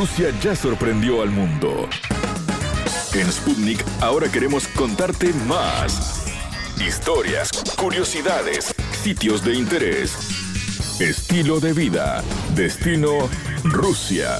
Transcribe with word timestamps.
Rusia 0.00 0.30
ya 0.42 0.56
sorprendió 0.56 1.20
al 1.20 1.28
mundo. 1.28 1.86
En 3.12 3.30
Sputnik 3.30 3.84
ahora 4.00 4.32
queremos 4.32 4.66
contarte 4.68 5.30
más. 5.46 6.24
Historias, 6.80 7.50
curiosidades, 7.76 8.74
sitios 9.02 9.44
de 9.44 9.56
interés, 9.56 10.16
estilo 11.00 11.60
de 11.60 11.74
vida, 11.74 12.24
destino 12.54 13.28
Rusia. 13.62 14.38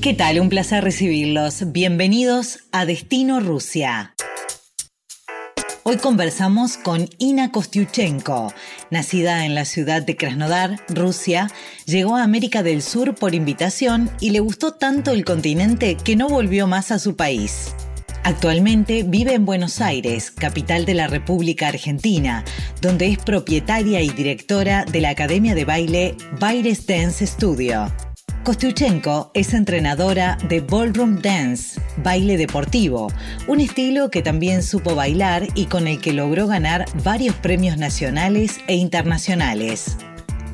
¿Qué 0.00 0.14
tal? 0.14 0.40
Un 0.40 0.48
placer 0.48 0.82
recibirlos. 0.82 1.70
Bienvenidos 1.72 2.60
a 2.72 2.86
Destino 2.86 3.40
Rusia. 3.40 4.15
Hoy 5.88 5.98
conversamos 5.98 6.78
con 6.78 7.08
Ina 7.18 7.52
Kostyuchenko. 7.52 8.52
Nacida 8.90 9.46
en 9.46 9.54
la 9.54 9.64
ciudad 9.64 10.02
de 10.02 10.16
Krasnodar, 10.16 10.80
Rusia, 10.88 11.48
llegó 11.84 12.16
a 12.16 12.24
América 12.24 12.64
del 12.64 12.82
Sur 12.82 13.14
por 13.14 13.36
invitación 13.36 14.10
y 14.18 14.30
le 14.30 14.40
gustó 14.40 14.72
tanto 14.72 15.12
el 15.12 15.24
continente 15.24 15.96
que 15.96 16.16
no 16.16 16.28
volvió 16.28 16.66
más 16.66 16.90
a 16.90 16.98
su 16.98 17.14
país. 17.14 17.72
Actualmente 18.24 19.04
vive 19.04 19.34
en 19.34 19.46
Buenos 19.46 19.80
Aires, 19.80 20.32
capital 20.32 20.86
de 20.86 20.94
la 20.94 21.06
República 21.06 21.68
Argentina, 21.68 22.44
donde 22.80 23.06
es 23.06 23.18
propietaria 23.18 24.00
y 24.00 24.08
directora 24.08 24.86
de 24.86 25.00
la 25.00 25.10
Academia 25.10 25.54
de 25.54 25.66
Baile 25.66 26.16
Baires 26.40 26.84
Dance 26.88 27.24
Studio. 27.24 27.92
Kostyuchenko 28.46 29.32
es 29.34 29.54
entrenadora 29.54 30.38
de 30.48 30.60
ballroom 30.60 31.20
dance, 31.20 31.80
baile 31.96 32.36
deportivo, 32.36 33.08
un 33.48 33.58
estilo 33.58 34.08
que 34.08 34.22
también 34.22 34.62
supo 34.62 34.94
bailar 34.94 35.48
y 35.56 35.64
con 35.64 35.88
el 35.88 36.00
que 36.00 36.12
logró 36.12 36.46
ganar 36.46 36.84
varios 37.02 37.34
premios 37.34 37.76
nacionales 37.76 38.60
e 38.68 38.76
internacionales. 38.76 39.96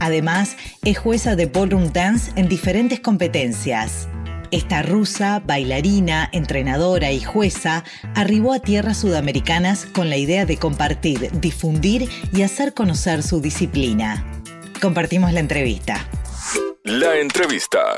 Además, 0.01 0.57
es 0.83 0.97
jueza 0.97 1.37
de 1.37 1.45
ballroom 1.45 1.93
dance 1.93 2.33
en 2.37 2.49
diferentes 2.49 2.99
competencias. 3.01 4.09
Esta 4.51 4.81
rusa, 4.81 5.43
bailarina, 5.45 6.31
entrenadora 6.33 7.13
y 7.13 7.21
jueza 7.21 7.85
arribó 8.15 8.55
a 8.55 8.61
tierras 8.61 8.97
sudamericanas 8.97 9.85
con 9.85 10.09
la 10.09 10.17
idea 10.17 10.47
de 10.47 10.57
compartir, 10.57 11.31
difundir 11.43 12.09
y 12.33 12.41
hacer 12.41 12.73
conocer 12.73 13.23
su 13.23 13.43
disciplina. 13.43 14.25
Compartimos 14.81 15.35
la 15.35 15.41
entrevista. 15.41 16.09
La 16.85 17.17
entrevista. 17.17 17.95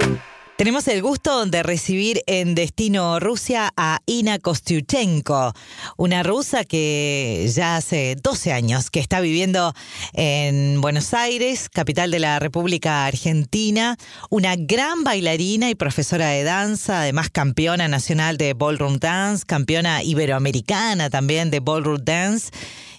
Tenemos 0.58 0.86
el 0.88 1.00
gusto 1.00 1.46
de 1.46 1.62
recibir 1.62 2.20
en 2.26 2.54
Destino 2.54 3.18
Rusia 3.18 3.72
a 3.78 4.00
Ina 4.04 4.38
Kostyuchenko, 4.38 5.54
una 5.96 6.22
rusa 6.22 6.64
que 6.64 7.50
ya 7.50 7.76
hace 7.76 8.14
12 8.22 8.52
años 8.52 8.90
que 8.90 9.00
está 9.00 9.20
viviendo 9.20 9.72
en 10.12 10.82
Buenos 10.82 11.14
Aires, 11.14 11.70
capital 11.70 12.10
de 12.10 12.18
la 12.18 12.38
República 12.40 13.06
Argentina, 13.06 13.96
una 14.28 14.54
gran 14.56 15.02
bailarina 15.02 15.70
y 15.70 15.74
profesora 15.74 16.28
de 16.28 16.44
danza, 16.44 17.00
además 17.00 17.30
campeona 17.30 17.88
nacional 17.88 18.36
de 18.36 18.52
ballroom 18.52 18.98
dance, 18.98 19.46
campeona 19.46 20.02
iberoamericana 20.02 21.08
también 21.08 21.50
de 21.50 21.60
ballroom 21.60 22.04
dance. 22.04 22.50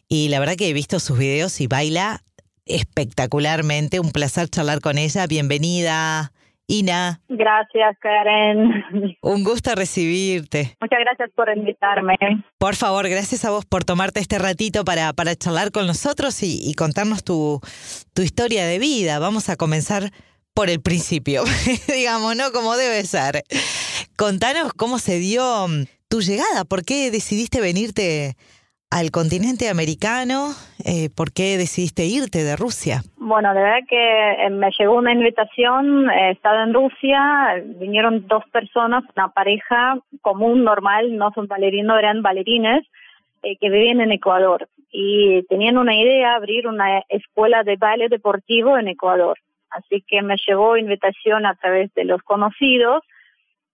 Y 0.08 0.30
la 0.30 0.39
verdad 0.39 0.56
que 0.56 0.67
he 0.67 0.73
visto 0.73 1.00
sus 1.00 1.17
videos 1.17 1.61
y 1.61 1.67
baila 1.67 2.25
espectacularmente. 2.66 3.99
Un 3.99 4.11
placer 4.11 4.49
charlar 4.49 4.81
con 4.81 4.97
ella. 4.97 5.27
Bienvenida. 5.27 6.31
Ina. 6.67 7.22
Gracias, 7.30 7.95
Karen. 7.99 8.83
Un 9.22 9.44
gusto 9.44 9.75
recibirte. 9.75 10.75
Muchas 10.81 10.99
gracias 10.99 11.30
por 11.35 11.55
invitarme. 11.55 12.17
Por 12.57 12.75
favor, 12.75 13.07
gracias 13.07 13.45
a 13.45 13.52
vos 13.52 13.66
por 13.66 13.83
tomarte 13.83 14.19
este 14.19 14.39
ratito 14.39 14.83
para, 14.83 15.13
para 15.13 15.35
charlar 15.35 15.72
con 15.72 15.85
nosotros 15.85 16.41
y, 16.41 16.73
contarnos 16.73 17.23
tu, 17.23 17.61
tu 18.13 18.23
historia 18.23 18.66
de 18.66 18.79
vida. 18.79 19.19
Vamos 19.19 19.50
a 19.50 19.57
comenzar 19.57 20.11
por 20.55 20.69
el 20.69 20.81
principio, 20.81 21.44
digamos, 21.94 22.35
¿no? 22.35 22.52
Como 22.52 22.75
debe 22.77 23.03
ser. 23.03 23.44
Contanos 24.16 24.73
cómo 24.73 24.97
se 24.97 25.19
dio 25.19 25.67
tu 26.07 26.22
llegada, 26.22 26.66
por 26.66 26.83
qué 26.83 27.11
decidiste 27.11 27.61
venirte 27.61 28.35
al 28.95 29.11
continente 29.11 29.67
americano. 29.67 30.53
Eh, 30.85 31.09
¿Por 31.13 31.33
qué 31.33 31.57
decidiste 31.57 32.06
irte 32.06 32.45
de 32.45 32.56
Rusia? 32.56 33.01
Bueno, 33.17 33.53
de 33.53 33.59
verdad 33.59 33.85
que 33.89 34.31
eh, 34.45 34.50
me 34.50 34.72
llegó 34.79 34.95
una 34.95 35.11
invitación, 35.11 36.09
he 36.09 36.31
estado 36.31 36.63
en 36.63 36.73
Rusia, 36.73 37.61
vinieron 37.78 38.25
dos 38.28 38.45
personas, 38.53 39.03
una 39.13 39.28
pareja 39.34 39.97
común, 40.22 40.63
normal, 40.63 41.17
no 41.17 41.31
son 41.35 41.47
bailarinos, 41.47 42.00
eran 42.00 42.22
bailarines, 42.22 42.85
eh, 43.44 43.57
que 43.59 43.69
vivían 43.69 44.00
en 44.00 44.13
Ecuador 44.13 44.69
y 44.89 45.44
tenían 45.50 45.78
una 45.78 45.94
idea, 45.94 46.35
abrir 46.35 46.66
una 46.66 47.00
escuela 47.09 47.63
de 47.63 47.75
baile 47.75 48.07
deportivo 48.07 48.78
en 48.78 48.88
Ecuador. 48.88 49.38
Así 49.72 50.05
que 50.07 50.22
me 50.22 50.38
llegó 50.47 50.78
invitación 50.78 51.45
a 51.45 51.55
través 51.55 51.94
de 51.95 52.05
los 52.05 52.22
conocidos 52.22 53.03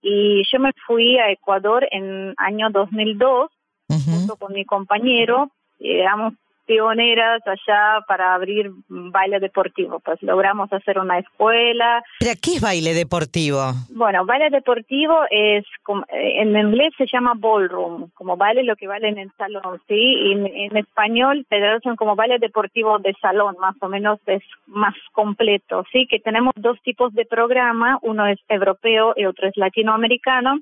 y 0.01 0.41
yo 0.51 0.59
me 0.59 0.71
fui 0.87 1.19
a 1.19 1.29
Ecuador 1.29 1.87
en 1.91 2.33
año 2.37 2.71
2002 2.71 3.51
junto 3.99 4.37
con 4.37 4.53
mi 4.53 4.65
compañero, 4.65 5.51
éramos 5.79 6.33
pioneras 6.71 7.41
allá 7.45 7.99
para 8.07 8.33
abrir 8.33 8.71
baile 8.87 9.41
deportivo. 9.41 9.99
Pues 9.99 10.23
logramos 10.23 10.71
hacer 10.71 10.99
una 10.99 11.19
escuela. 11.19 12.01
¿Pero 12.17 12.31
qué 12.41 12.51
es 12.55 12.61
baile 12.61 12.93
deportivo? 12.93 13.59
Bueno, 13.89 14.25
baile 14.25 14.49
deportivo 14.49 15.19
es, 15.29 15.65
eh, 16.13 16.41
en 16.41 16.55
inglés 16.55 16.93
se 16.97 17.07
llama 17.11 17.33
ballroom, 17.35 18.09
como 18.13 18.37
baile 18.37 18.63
lo 18.63 18.77
que 18.77 18.87
vale 18.87 19.09
en 19.09 19.17
el 19.17 19.31
salón, 19.37 19.81
¿sí? 19.89 19.95
Y 19.95 20.31
en, 20.31 20.77
español 20.77 21.45
se 21.49 21.57
traducen 21.57 21.97
como 21.97 22.15
baile 22.15 22.39
deportivo 22.39 22.99
de 22.99 23.13
salón, 23.21 23.57
más 23.59 23.75
o 23.81 23.89
menos 23.89 24.19
es 24.27 24.43
más 24.67 24.95
completo, 25.11 25.83
¿sí? 25.91 26.07
Que 26.07 26.19
tenemos 26.19 26.53
dos 26.55 26.81
tipos 26.83 27.13
de 27.13 27.25
programa, 27.25 27.99
uno 28.01 28.27
es 28.27 28.39
europeo 28.47 29.13
y 29.17 29.25
otro 29.25 29.49
es 29.49 29.57
latinoamericano, 29.57 30.59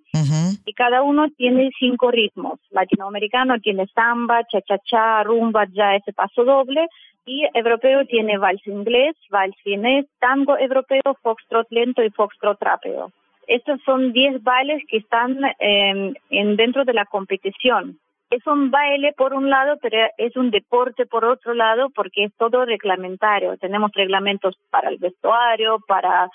y 0.65 0.73
cada 0.73 1.03
uno 1.03 1.27
tiene 1.37 1.69
cinco 1.77 2.09
ritmos. 2.09 2.59
Latinoamericano 2.71 3.59
tiene 3.59 3.85
samba, 3.93 4.43
cha-cha-cha, 4.45 5.23
rumba, 5.23 5.65
jazz, 5.71 5.98
ese 5.99 6.13
paso 6.13 6.43
doble 6.43 6.87
y 7.25 7.45
europeo 7.53 8.05
tiene 8.05 8.37
vals 8.37 8.65
inglés, 8.65 9.15
vals 9.29 9.55
finés, 9.63 10.05
tango 10.19 10.57
europeo, 10.57 11.15
foxtrot 11.21 11.67
lento 11.69 12.03
y 12.03 12.09
foxtrot 12.09 12.61
rápido. 12.61 13.11
Estos 13.47 13.81
son 13.83 14.13
10 14.13 14.43
bailes 14.43 14.83
que 14.87 14.97
están 14.97 15.39
em, 15.59 16.13
en 16.29 16.55
dentro 16.55 16.85
de 16.85 16.93
la 16.93 17.05
competición. 17.05 17.99
Es 18.29 18.45
un 18.45 18.69
baile 18.69 19.13
por 19.17 19.33
un 19.33 19.49
lado, 19.49 19.77
pero 19.81 19.97
es 20.17 20.35
un 20.35 20.51
deporte 20.51 21.07
por 21.07 21.25
otro 21.25 21.55
lado 21.55 21.89
porque 21.89 22.25
es 22.25 22.33
todo 22.37 22.63
reglamentario. 22.63 23.57
Tenemos 23.57 23.91
reglamentos 23.93 24.55
para 24.69 24.89
el 24.89 24.97
vestuario, 24.97 25.79
para 25.87 26.29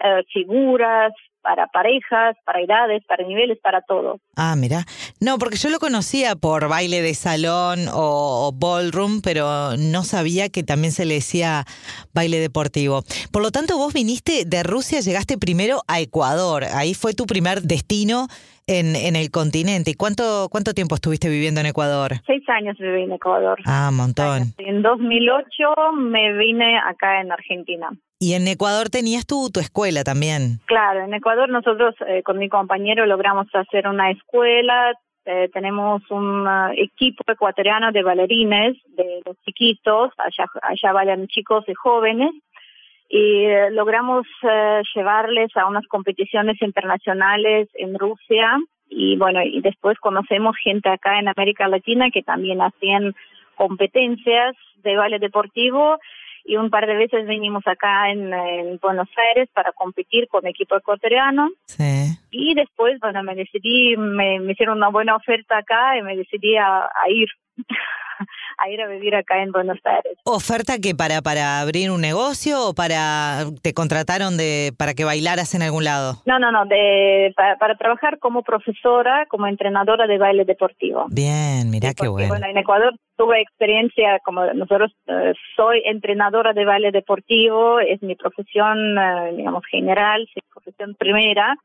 eh, 0.00 0.24
figuras, 0.32 1.12
para 1.44 1.66
parejas, 1.66 2.34
para 2.46 2.62
edades, 2.62 3.04
para 3.04 3.24
niveles, 3.24 3.58
para 3.58 3.82
todo. 3.82 4.18
Ah, 4.34 4.54
mira. 4.56 4.78
No, 5.24 5.38
porque 5.38 5.56
yo 5.56 5.70
lo 5.70 5.78
conocía 5.78 6.36
por 6.36 6.68
baile 6.68 7.00
de 7.00 7.14
salón 7.14 7.86
o, 7.94 8.52
ballroom, 8.54 9.22
pero 9.22 9.74
no 9.78 10.02
sabía 10.02 10.50
que 10.50 10.62
también 10.62 10.92
se 10.92 11.06
le 11.06 11.14
decía 11.14 11.64
baile 12.12 12.40
deportivo. 12.40 13.04
Por 13.32 13.40
lo 13.40 13.50
tanto, 13.50 13.78
vos 13.78 13.94
viniste 13.94 14.44
de 14.44 14.62
Rusia, 14.62 15.00
llegaste 15.00 15.38
primero 15.38 15.80
a 15.88 15.98
Ecuador. 16.00 16.64
Ahí 16.74 16.92
fue 16.92 17.14
tu 17.14 17.24
primer 17.24 17.62
destino 17.62 18.28
en, 18.66 18.96
en 18.96 19.16
el 19.16 19.30
continente. 19.30 19.92
¿Y 19.92 19.94
cuánto, 19.94 20.48
cuánto 20.50 20.74
tiempo 20.74 20.94
estuviste 20.94 21.30
viviendo 21.30 21.62
en 21.62 21.68
Ecuador? 21.68 22.20
Seis 22.26 22.46
años 22.50 22.76
viví 22.78 23.04
en 23.04 23.12
Ecuador. 23.12 23.58
Ah, 23.64 23.88
un 23.88 23.96
montón. 23.96 24.52
En 24.58 24.82
2008 24.82 25.92
me 25.96 26.36
vine 26.36 26.76
acá 26.86 27.22
en 27.22 27.32
Argentina. 27.32 27.88
Y 28.18 28.34
en 28.34 28.46
Ecuador 28.46 28.90
tenías 28.90 29.26
tu, 29.26 29.50
tu 29.50 29.60
escuela 29.60 30.04
también. 30.04 30.60
Claro, 30.66 31.04
en 31.04 31.14
Ecuador 31.14 31.48
nosotros 31.48 31.94
eh, 32.06 32.22
con 32.22 32.38
mi 32.38 32.50
compañero 32.50 33.06
logramos 33.06 33.46
hacer 33.54 33.88
una 33.88 34.10
escuela, 34.10 34.92
eh, 35.26 35.48
tenemos 35.52 36.02
un 36.10 36.46
uh, 36.46 36.72
equipo 36.76 37.24
ecuatoriano 37.26 37.92
de 37.92 38.02
bailarines, 38.02 38.76
de 38.88 39.22
los 39.24 39.36
chiquitos, 39.44 40.12
allá, 40.18 40.46
allá 40.62 40.92
bailan 40.92 41.26
chicos 41.28 41.64
y 41.68 41.74
jóvenes, 41.74 42.32
y 43.08 43.44
eh, 43.44 43.70
logramos 43.70 44.26
llevarles 44.94 45.56
a 45.56 45.66
unas 45.66 45.86
competiciones 45.86 46.60
internacionales 46.60 47.68
en 47.74 47.98
Rusia, 47.98 48.58
y 48.88 49.16
bueno, 49.16 49.42
y 49.42 49.60
después 49.60 49.98
conocemos 49.98 50.56
gente 50.62 50.88
acá 50.88 51.18
en 51.18 51.28
América 51.28 51.68
Latina 51.68 52.10
que 52.10 52.22
también 52.22 52.60
hacían 52.60 53.14
competencias 53.56 54.56
de 54.82 54.96
baile 54.96 55.18
deportivo 55.18 55.98
y 56.44 56.56
un 56.56 56.70
par 56.70 56.86
de 56.86 56.94
veces 56.94 57.26
vinimos 57.26 57.66
acá 57.66 58.10
en, 58.10 58.30
Buenos 58.80 59.08
Aires 59.28 59.48
para 59.54 59.72
competir 59.72 60.28
con 60.28 60.46
equipo 60.46 60.76
ecuatoriano. 60.76 61.50
Sí. 61.64 62.03
Y 62.36 62.54
después, 62.54 62.98
bueno, 63.00 63.22
me 63.22 63.34
decidí, 63.34 63.96
me, 63.96 64.36
hicieron 64.50 64.78
una 64.78 64.88
buena 64.88 65.16
oferta 65.16 65.58
acá 65.58 65.96
y 65.96 66.02
me 66.02 66.16
decidí 66.16 66.56
a 66.56 66.88
ir. 67.08 67.28
a 68.58 68.68
ir 68.68 68.80
a 68.80 68.88
vivir 68.88 69.14
acá 69.14 69.42
en 69.42 69.52
Buenos 69.52 69.78
Aires. 69.84 70.18
¿Oferta 70.24 70.78
que 70.78 70.94
para, 70.94 71.22
para 71.22 71.60
abrir 71.60 71.90
un 71.90 72.00
negocio 72.00 72.68
o 72.68 72.74
para 72.74 73.44
te 73.62 73.74
contrataron 73.74 74.36
de 74.36 74.72
para 74.78 74.94
que 74.94 75.04
bailaras 75.04 75.54
en 75.54 75.62
algún 75.62 75.84
lado? 75.84 76.14
No, 76.26 76.38
no, 76.38 76.50
no, 76.50 76.64
de, 76.66 77.32
para, 77.36 77.76
trabajar 77.76 78.18
como 78.18 78.42
profesora, 78.42 79.26
como 79.26 79.46
entrenadora 79.46 80.06
de 80.06 80.18
baile 80.18 80.44
deportivo. 80.44 81.06
Bien, 81.10 81.70
mira 81.70 81.92
qué 81.94 82.08
bueno. 82.08 82.28
Bueno, 82.28 82.46
en 82.46 82.56
Ecuador 82.56 82.94
tuve 83.16 83.40
experiencia 83.40 84.18
como 84.24 84.44
nosotros 84.54 84.92
eh, 85.06 85.34
soy 85.56 85.82
entrenadora 85.84 86.52
de 86.52 86.64
baile 86.64 86.90
deportivo, 86.90 87.80
es 87.80 88.02
mi 88.02 88.14
profesión, 88.14 88.98
eh, 88.98 89.34
digamos, 89.36 89.64
general, 89.70 90.28
es 90.34 90.44
profesión 90.52 90.94
primera 90.98 91.56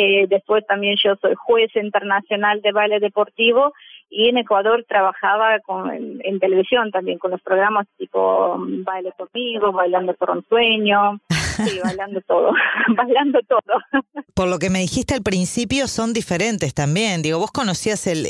Eh, 0.00 0.28
después 0.28 0.64
también 0.64 0.94
yo 1.02 1.16
soy 1.20 1.34
juez 1.34 1.74
internacional 1.74 2.62
de 2.62 2.70
baile 2.70 3.00
deportivo 3.00 3.72
y 4.08 4.28
en 4.28 4.38
Ecuador 4.38 4.84
trabajaba 4.88 5.58
con, 5.58 5.90
en, 5.90 6.38
televisión 6.38 6.92
también 6.92 7.18
con 7.18 7.32
los 7.32 7.42
programas 7.42 7.88
tipo 7.98 8.56
mm, 8.56 8.84
Baile 8.84 9.10
conmigo, 9.18 9.72
Bailando 9.72 10.14
por 10.14 10.30
un 10.30 10.46
sueño, 10.48 11.18
sí, 11.30 11.80
bailando 11.82 12.20
todo, 12.20 12.52
bailando 12.96 13.40
todo. 13.48 14.04
Por 14.34 14.48
lo 14.48 14.60
que 14.60 14.70
me 14.70 14.78
dijiste 14.78 15.14
al 15.14 15.22
principio 15.22 15.88
son 15.88 16.12
diferentes 16.12 16.74
también, 16.74 17.20
digo, 17.20 17.40
vos 17.40 17.50
conocías 17.50 18.06
el, 18.06 18.24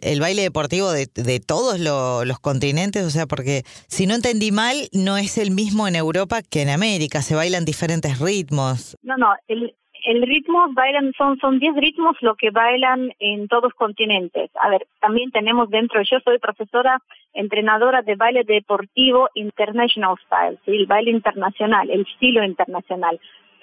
el, 0.00 0.20
baile 0.20 0.42
deportivo 0.42 0.92
de, 0.92 1.08
de 1.12 1.40
todos 1.40 1.80
los 1.80 2.38
continentes, 2.38 3.04
o 3.04 3.10
sea, 3.10 3.26
porque 3.26 3.62
si 3.88 4.06
no 4.06 4.14
entendí 4.14 4.52
mal, 4.52 4.76
no 4.92 5.16
es 5.16 5.38
el 5.38 5.50
mismo 5.50 5.88
en 5.88 5.96
Europa 5.96 6.38
que 6.48 6.62
en 6.62 6.68
América, 6.68 7.20
se 7.20 7.34
bailan 7.34 7.64
diferentes 7.64 8.20
ritmos. 8.20 8.96
No, 9.02 9.16
no, 9.16 9.34
el, 9.48 9.74
el 10.04 10.22
ritmo 10.22 10.66
bailan 10.72 11.12
son 11.16 11.38
son 11.38 11.58
10 11.58 11.76
ritmos 11.76 12.16
lo 12.20 12.34
que 12.34 12.50
bailan 12.50 13.12
en 13.18 13.48
todos 13.48 13.72
continentes. 13.74 14.50
A 14.60 14.68
ver, 14.68 14.86
también 15.00 15.30
tenemos 15.30 15.70
dentro, 15.70 16.00
yo 16.02 16.18
soy 16.20 16.38
profesora 16.38 17.00
entrenadora 17.32 18.02
de 18.02 18.16
baile 18.16 18.44
deportivo 18.44 19.28
international 19.34 20.16
style, 20.26 20.58
¿sí? 20.64 20.72
el 20.72 20.86
baile 20.86 21.10
internacional, 21.10 21.90
el 21.90 22.02
estilo 22.02 22.44
internacional. 22.44 23.20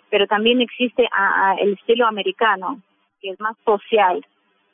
Pero 0.09 0.25
también 0.27 0.61
existe 0.61 1.07
el 1.59 1.73
estilo 1.73 2.07
americano, 2.07 2.81
que 3.21 3.31
es 3.31 3.39
más 3.39 3.57
social, 3.65 4.25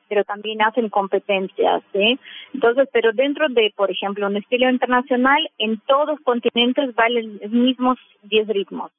pero 0.08 0.24
también 0.24 0.62
hacen 0.62 0.90
competencias, 0.90 1.82
¿sí? 1.92 2.20
Entonces, 2.54 2.88
pero 2.94 3.14
dentro 3.14 3.48
de, 3.50 3.74
por 3.76 3.90
ejemplo, 3.90 4.28
un 4.28 4.38
estilo 4.38 4.70
internacional, 4.70 5.50
en 5.58 5.80
todos 5.88 6.20
continentes 6.24 6.94
bailan 6.94 7.40
los 7.42 7.52
mismos 7.52 7.98
10 8.24 8.48
ritmos. 8.48 8.92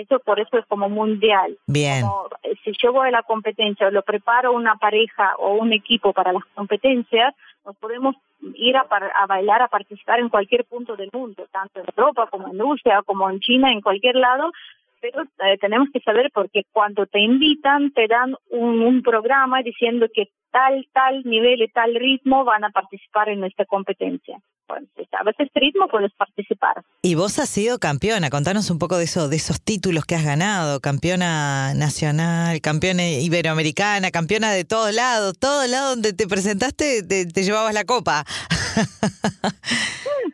Eso 0.00 0.18
por 0.20 0.38
eso 0.38 0.58
es 0.58 0.66
como 0.66 0.88
mundial. 0.88 1.58
Bien. 1.66 2.04
Eh, 2.42 2.54
si 2.64 2.72
yo 2.82 2.92
voy 2.92 3.08
a 3.08 3.12
la 3.12 3.22
competencia 3.22 3.88
o 3.88 3.90
lo 3.90 4.02
preparo 4.02 4.52
una 4.52 4.76
pareja 4.76 5.34
o 5.38 5.54
un 5.54 5.72
equipo 5.72 6.12
para 6.12 6.32
las 6.32 6.44
competencias, 6.54 7.34
nos 7.64 7.76
podemos 7.76 8.16
ir 8.54 8.76
a, 8.76 8.86
a 9.14 9.26
bailar, 9.26 9.62
a 9.62 9.68
participar 9.68 10.20
en 10.20 10.28
cualquier 10.28 10.64
punto 10.64 10.96
del 10.96 11.10
mundo, 11.12 11.46
tanto 11.50 11.80
en 11.80 11.86
Europa 11.96 12.28
como 12.30 12.48
en 12.48 12.58
Rusia, 12.58 13.02
como 13.04 13.28
en 13.28 13.40
China, 13.40 13.72
en 13.72 13.80
cualquier 13.80 14.14
lado, 14.14 14.52
pero 15.00 15.22
eh, 15.22 15.58
tenemos 15.60 15.88
que 15.92 16.00
saber 16.00 16.30
porque 16.32 16.62
cuando 16.72 17.06
te 17.06 17.20
invitan 17.20 17.92
te 17.92 18.06
dan 18.06 18.34
un, 18.50 18.80
un, 18.82 19.02
programa 19.02 19.62
diciendo 19.62 20.06
que 20.12 20.28
tal, 20.50 20.86
tal 20.92 21.22
nivel 21.24 21.62
y 21.62 21.68
tal 21.68 21.94
ritmo 21.94 22.44
van 22.44 22.64
a 22.64 22.70
participar 22.70 23.28
en 23.28 23.44
esta 23.44 23.64
competencia. 23.64 24.38
Bueno, 24.66 24.86
a 25.18 25.24
veces 25.24 25.48
ritmo 25.54 25.88
puedes 25.88 26.12
participar. 26.12 26.82
Y 27.02 27.14
vos 27.14 27.38
has 27.38 27.48
sido 27.48 27.78
campeona, 27.78 28.28
contanos 28.28 28.70
un 28.70 28.78
poco 28.78 28.98
de 28.98 29.04
eso, 29.04 29.28
de 29.28 29.36
esos 29.36 29.62
títulos 29.62 30.04
que 30.04 30.14
has 30.14 30.24
ganado, 30.24 30.80
campeona 30.80 31.72
nacional, 31.74 32.60
campeona 32.60 33.08
iberoamericana, 33.08 34.10
campeona 34.10 34.52
de 34.52 34.64
todos 34.64 34.94
lados, 34.94 35.38
todo 35.38 35.66
lado 35.66 35.90
donde 35.90 36.12
te 36.12 36.26
presentaste 36.26 37.02
te, 37.02 37.26
te 37.26 37.42
llevabas 37.42 37.72
la 37.72 37.84
copa. 37.84 38.24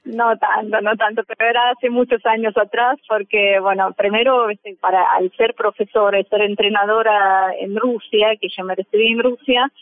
No 0.04 0.36
tanto, 0.38 0.80
no 0.80 0.96
tanto, 0.96 1.22
pero 1.26 1.50
era 1.50 1.70
hace 1.70 1.90
muchos 1.90 2.24
años 2.24 2.56
atrás 2.56 2.98
porque, 3.08 3.58
bueno, 3.58 3.92
primero 3.94 4.48
este, 4.48 4.76
para 4.76 5.02
al 5.12 5.32
ser 5.36 5.54
profesora, 5.54 6.22
ser 6.30 6.42
entrenadora 6.42 7.52
en 7.58 7.74
Rusia, 7.74 8.36
que 8.40 8.48
yo 8.56 8.64
me 8.64 8.76
recibí 8.76 9.08
en 9.08 9.20
Rusia, 9.20 9.72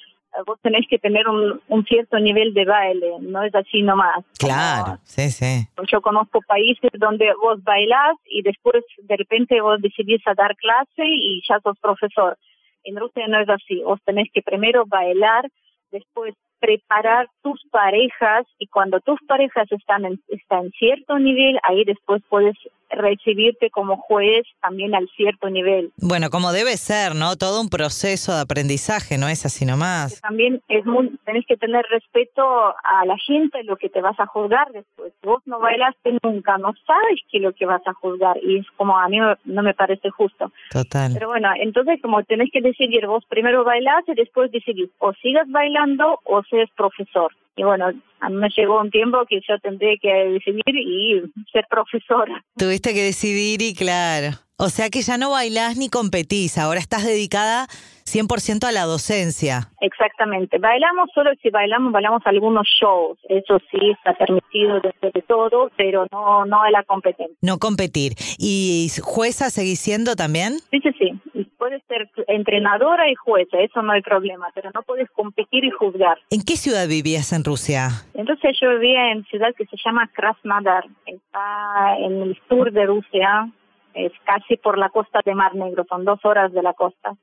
vos 0.47 0.59
tenés 0.63 0.87
que 0.89 0.99
tener 0.99 1.29
un, 1.29 1.61
un, 1.69 1.85
cierto 1.85 2.19
nivel 2.19 2.55
de 2.55 2.65
baile, 2.65 3.17
no 3.21 3.43
es 3.43 3.55
así 3.55 3.83
nomás. 3.83 4.25
Claro, 4.39 4.99
sí, 5.03 5.31
sí. 5.31 5.69
Yo 5.91 6.01
conozco 6.01 6.41
países 6.43 6.91
donde 6.95 7.33
vos 7.43 7.63
bailás 7.63 8.17
y 8.25 8.43
después 8.43 8.83
de 9.03 9.17
repente 9.17 9.61
vos 9.61 9.81
decidís 9.81 10.27
a 10.27 10.35
dar 10.35 10.57
clase 10.57 11.05
y 11.05 11.43
ya 11.49 11.61
sos 11.61 11.79
profesor. 11.79 12.39
En 12.85 12.97
Rusia 12.97 13.27
no 13.29 13.39
es 13.41 13.49
así, 13.49 13.83
vos 13.83 14.01
tenés 14.05 14.29
que 14.33 14.43
primero 14.43 14.85
bailar, 14.87 15.49
después 15.91 16.35
preparar 16.59 17.29
tus 17.43 17.61
parejas 17.71 18.47
y 18.59 18.69
cuando 18.69 19.01
tus 19.01 19.21
parejas 19.27 19.71
están 19.71 20.05
en, 20.05 20.21
están 20.29 20.67
en 20.67 20.71
cierto 20.73 21.19
nivel, 21.19 21.59
ahí 21.65 21.85
después 21.85 22.23
puedes 22.29 22.57
recibirte 22.93 23.71
como 23.71 23.97
juez 23.97 24.45
también 24.61 24.95
al 24.95 25.09
cierto 25.17 25.51
nivel. 25.51 25.93
Bueno, 25.97 26.31
como 26.31 26.53
debe 26.53 26.77
ser, 26.77 27.15
¿no? 27.15 27.37
Todo 27.37 27.61
un 27.61 27.69
proceso 27.69 28.33
de 28.33 28.41
aprendizaje, 28.41 29.19
no 29.19 29.29
es 29.29 29.45
así 29.45 29.65
nomás. 29.65 30.21
También 30.21 30.61
es 30.69 30.85
muy, 30.85 31.19
tenés 31.25 31.45
que 31.47 31.57
tener 31.57 31.85
respeto 31.91 32.43
a 32.43 33.05
la 33.07 33.17
gente, 33.19 33.63
lo 33.65 33.77
que 33.77 33.89
te 33.89 34.01
vas 34.01 34.19
a 34.21 34.27
juzgar 34.27 34.71
después. 34.73 35.13
Vos 35.23 35.43
no 35.47 35.59
bailaste 35.59 36.19
nunca, 36.23 36.59
no 36.59 36.73
sabes 36.87 37.21
qué 37.31 37.39
es 37.39 37.43
lo 37.43 37.53
que 37.53 37.67
vas 37.67 37.83
a 37.87 37.95
juzgar 37.95 38.37
y 38.43 38.59
es 38.59 38.67
como 38.77 38.99
a 38.99 39.09
mí 39.09 39.19
no 39.45 39.63
me 39.63 39.75
parece 39.75 40.11
justo. 40.11 40.53
Total. 40.71 41.11
Pero 41.15 41.29
bueno, 41.29 41.51
entonces 41.59 42.01
como 42.01 42.23
tenés 42.25 42.51
que 42.53 42.61
decidir, 42.61 43.07
vos 43.07 43.25
primero 43.29 43.65
bailás 43.65 44.05
y 44.07 44.15
después 44.15 44.51
decidís 44.51 44.91
o 44.99 45.13
sigas 45.15 45.49
bailando 45.49 46.21
o 46.25 46.43
seas 46.45 46.71
profesor. 46.77 47.33
Y 47.57 47.65
bueno, 47.65 47.93
a 48.21 48.29
mí 48.29 48.37
me 48.37 48.49
llegó 48.49 48.81
un 48.81 48.91
tiempo 48.91 49.25
que 49.29 49.41
yo 49.47 49.59
tendré 49.59 49.99
que 49.99 50.09
decidir 50.09 50.75
y 50.75 51.23
ser 51.53 51.67
profesora. 51.69 52.43
Tuviste 52.57 52.95
que 52.95 53.03
decidir 53.03 53.61
y 53.61 53.75
claro. 53.75 54.39
O 54.65 54.69
sea 54.69 54.91
que 54.91 55.03
ya 55.03 55.19
no 55.19 55.33
bailás 55.33 55.77
ni 55.77 55.89
competís, 55.89 56.57
ahora 56.57 56.79
estás 56.79 57.05
dedicada 57.05 57.67
100% 58.07 58.63
a 58.63 58.71
la 58.71 58.85
docencia. 58.85 59.73
Exactamente. 59.81 60.59
Bailamos 60.59 61.11
solo 61.13 61.33
si 61.43 61.51
bailamos, 61.51 61.91
bailamos 61.93 62.23
algunos 62.27 62.69
shows. 62.81 63.19
Eso 63.29 63.59
sí 63.73 63.91
está 63.91 64.15
permitido 64.15 64.79
después 64.79 65.13
de 65.15 65.23
todo, 65.23 65.69
pero 65.77 66.07
no 66.13 66.45
no 66.45 66.63
a 66.63 66.71
la 66.71 66.85
competencia. 66.85 67.37
No 67.41 67.59
competir. 67.59 68.13
¿Y 68.39 68.87
jueza 69.03 69.51
seguís 69.51 69.81
siendo 69.81 70.15
también? 70.15 70.61
Sí, 70.71 70.81
sí, 70.81 70.93
sí. 70.97 71.45
Puedes 71.59 71.83
ser 71.89 72.09
entrenadora 72.29 73.11
y 73.11 73.17
jueza, 73.17 73.59
eso 73.59 73.83
no 73.83 73.91
hay 73.91 74.03
problema, 74.03 74.47
pero 74.55 74.71
no 74.73 74.83
puedes 74.83 75.11
competir 75.11 75.65
y 75.65 75.71
juzgar. 75.71 76.19
¿En 76.31 76.43
qué 76.43 76.55
ciudad 76.55 76.87
vivías 76.87 77.33
en 77.33 77.43
Rusia? 77.43 77.89
Entonces 78.15 78.57
yo 78.61 78.71
vivía 78.79 79.11
en 79.11 79.25
ciudad 79.25 79.53
que 79.59 79.67
se 79.67 79.77
llama 79.85 80.09
Krasnodar. 80.13 80.85
Está 81.07 81.97
en 81.99 82.23
el 82.23 82.41
sur 82.49 82.71
de 82.71 82.87
Rusia, 82.87 83.51
es 83.95 84.13
casi 84.25 84.57
por 84.57 84.79
la 84.79 84.91
costa 84.91 85.21
de 85.25 85.35
Mar 85.35 85.55
Negro, 85.55 85.85
son 85.89 86.05
dos 86.05 86.25
horas 86.25 86.53
de 86.53 86.63
la 86.63 86.73
costa 86.75 87.17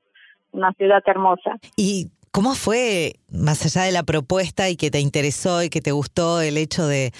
una 0.51 0.73
ciudad 0.73 1.01
hermosa. 1.05 1.59
¿Y 1.75 2.09
cómo 2.31 2.55
fue, 2.55 3.15
más 3.29 3.65
allá 3.65 3.83
de 3.83 3.91
la 3.91 4.03
propuesta 4.03 4.69
y 4.69 4.75
que 4.75 4.91
te 4.91 4.99
interesó 4.99 5.63
y 5.63 5.69
que 5.69 5.81
te 5.81 5.91
gustó 5.91 6.41
el 6.41 6.57
hecho 6.57 6.87
de, 6.87 7.13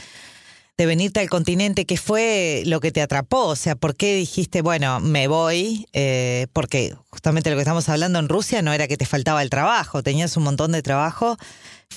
de 0.78 0.86
venirte 0.86 1.20
al 1.20 1.30
continente, 1.30 1.86
qué 1.86 1.98
fue 1.98 2.64
lo 2.66 2.80
que 2.80 2.92
te 2.92 3.02
atrapó? 3.02 3.48
O 3.48 3.56
sea, 3.56 3.76
¿por 3.76 3.96
qué 3.96 4.16
dijiste, 4.16 4.62
bueno, 4.62 5.00
me 5.00 5.28
voy? 5.28 5.88
Eh, 5.94 6.48
porque 6.54 6.94
justamente 7.10 7.50
lo 7.50 7.56
que 7.56 7.62
estamos 7.62 7.90
hablando 7.90 8.20
en 8.20 8.30
Rusia 8.30 8.62
no 8.62 8.74
era 8.74 8.88
que 8.88 8.98
te 8.98 9.06
faltaba 9.06 9.42
el 9.42 9.50
trabajo, 9.50 10.04
tenías 10.04 10.36
un 10.38 10.44
montón 10.44 10.72
de 10.72 10.82
trabajo 10.82 11.38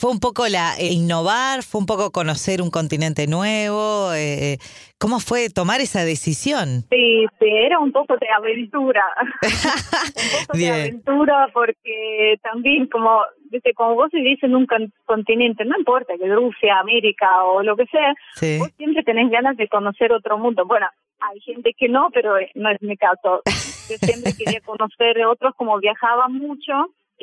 fue 0.02 0.10
un 0.10 0.20
poco 0.20 0.48
la 0.48 0.74
eh, 0.78 0.92
innovar, 0.92 1.62
fue 1.62 1.80
un 1.80 1.86
poco 1.86 2.10
conocer 2.10 2.60
un 2.60 2.70
continente 2.70 3.26
nuevo. 3.26 4.12
Eh, 4.14 4.58
¿Cómo 4.98 5.20
fue 5.20 5.48
tomar 5.48 5.80
esa 5.80 6.04
decisión? 6.04 6.82
Sí, 6.90 7.26
sí, 7.38 7.46
era 7.48 7.78
un 7.78 7.92
poco 7.92 8.16
de 8.16 8.28
aventura. 8.28 9.04
un 9.42 10.46
poco 10.46 10.58
de 10.58 10.70
aventura 10.72 11.48
porque 11.52 12.36
también 12.42 12.86
como, 12.86 13.20
desde 13.44 13.74
como 13.74 13.94
vos 13.94 14.10
vivís 14.12 14.42
en 14.42 14.56
un 14.56 14.66
continente, 15.04 15.64
no 15.64 15.78
importa 15.78 16.14
que 16.18 16.26
Rusia, 16.26 16.80
América 16.80 17.44
o 17.44 17.62
lo 17.62 17.76
que 17.76 17.86
sea, 17.86 18.12
vos 18.58 18.70
siempre 18.76 19.04
tenés 19.04 19.30
ganas 19.30 19.56
de 19.56 19.68
conocer 19.68 20.12
otro 20.12 20.38
mundo. 20.38 20.64
Bueno, 20.66 20.88
hay 21.20 21.38
gente 21.40 21.74
que 21.78 21.88
no, 21.88 22.08
pero 22.12 22.34
no 22.54 22.70
es 22.70 22.82
mi 22.82 22.96
caso. 22.96 23.42
Yo 23.88 23.96
siempre 23.98 24.32
quería 24.38 24.60
conocer 24.62 25.24
otros 25.26 25.54
como 25.54 25.78
viajaba 25.78 26.28
mucho 26.28 26.72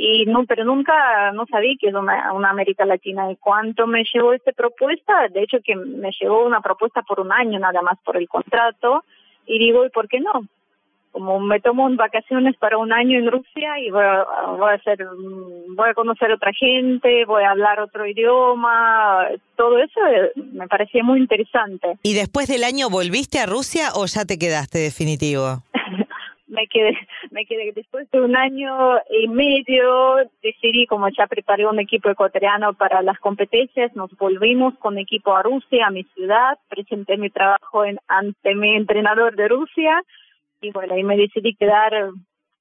y 0.02 0.26
no 0.26 0.46
pero 0.46 0.64
nunca 0.64 1.32
no 1.34 1.46
sabía 1.48 1.76
que 1.78 1.90
una, 1.90 2.32
una 2.32 2.50
América 2.50 2.86
Latina. 2.86 3.30
Y 3.32 3.36
cuánto 3.36 3.86
me 3.86 4.06
llegó 4.12 4.34
esta 4.34 4.54
propuesta 4.54 5.28
de 5.28 5.44
hecho 5.44 5.58
que 5.64 5.76
me 5.76 6.12
llegó 6.20 6.46
una 6.46 6.62
propuesta 6.62 7.02
por 7.02 7.20
un 7.20 7.34
año 7.34 7.60
nada 7.60 7.82
más 7.82 8.00
por 8.06 8.16
el 8.16 8.28
contrato 8.28 9.04
y 9.46 9.60
digo 9.60 9.86
y 9.86 9.90
por 9.90 10.08
qué 10.08 10.22
no 10.22 10.44
como 11.12 11.40
me 11.40 11.60
tomo 11.60 11.90
en 11.90 11.98
vacaciones 11.98 12.56
para 12.58 12.78
un 12.78 12.94
año 12.94 13.18
en 13.18 13.32
Rusia 13.32 13.80
y 13.80 13.90
voy 13.90 14.04
a, 14.04 14.24
voy 14.58 14.70
a 14.70 14.76
hacer 14.76 15.06
voy 15.76 15.90
a 15.90 15.94
conocer 15.94 16.32
otra 16.32 16.54
gente 16.54 17.26
voy 17.26 17.44
a 17.44 17.52
hablar 17.52 17.82
otro 17.82 18.06
idioma 18.06 19.28
todo 19.58 19.80
eso 19.80 20.00
eh, 20.08 20.32
me 20.54 20.68
parecía 20.68 21.04
muy 21.04 21.20
interesante. 21.20 21.98
Y 22.04 22.14
después 22.14 22.48
del 22.48 22.64
año 22.64 22.90
volviste 22.90 23.40
a 23.40 23.48
Rusia 23.48 23.90
o 23.96 24.06
ya 24.06 24.24
te 24.24 24.38
quedaste 24.38 24.78
definitivo 24.78 25.64
me 26.48 26.68
quedé, 26.68 26.98
me 27.48 27.72
después 27.74 28.10
de 28.12 28.22
un 28.22 28.36
año 28.36 28.98
y 29.10 29.28
medio, 29.28 30.16
decidí, 30.42 30.86
como 30.86 31.08
ya 31.10 31.28
preparé 31.28 31.66
un 31.66 31.80
equipo 31.80 32.10
ecuatoriano 32.10 32.74
para 32.74 33.02
las 33.02 33.20
competencias, 33.20 33.96
nos 33.96 34.12
volvimos 34.18 34.78
con 34.80 34.98
equipo 34.98 35.36
a 35.36 35.44
Rusia, 35.44 35.88
a 35.88 35.92
mi 35.92 36.04
ciudad, 36.16 36.58
presenté 36.68 37.18
mi 37.18 37.30
trabajo 37.30 37.86
en, 37.86 38.00
ante 38.08 38.56
mi 38.56 38.76
entrenador 38.76 39.36
de 39.36 39.48
Rusia 39.48 40.02
y 40.62 40.72
bueno, 40.72 40.94
ahí 40.94 41.04
me 41.04 41.16
decidí 41.16 41.56
quedar, 41.56 42.10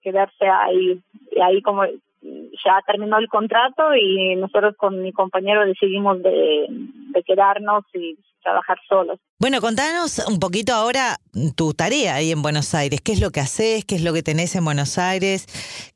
quedarse 0.03 0.47
ahí, 0.47 1.01
y 1.33 1.41
ahí 1.41 1.61
como 1.63 1.85
ya 1.85 2.81
terminó 2.87 3.19
el 3.19 3.29
contrato 3.29 3.95
y 3.95 4.37
nosotros 4.37 4.77
con 4.77 5.03
mi 5.03 5.13
compañero 5.13 5.65
decidimos 5.65 6.23
de, 6.23 6.67
de 6.69 7.23
quedarnos 7.23 7.85
y 7.95 8.17
trabajar 8.43 8.79
solos. 8.89 9.19
Bueno, 9.39 9.61
contanos 9.61 10.27
un 10.29 10.41
poquito 10.41 10.73
ahora 10.73 11.17
tu 11.57 11.73
tarea 11.75 12.17
ahí 12.17 12.33
en 12.33 12.43
Buenos 12.43 12.75
Aires. 12.75 13.01
¿Qué 13.01 13.13
es 13.13 13.21
lo 13.21 13.31
que 13.31 13.41
haces? 13.41 13.85
¿Qué 13.85 13.95
es 13.95 14.05
lo 14.05 14.13
que 14.13 14.23
tenés 14.23 14.55
en 14.57 14.65
Buenos 14.65 14.99
Aires? 14.99 15.47